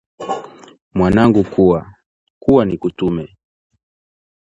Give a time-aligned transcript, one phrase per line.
[0.93, 1.95] Mwanangu kuwa,
[2.39, 3.37] kuwa nikutume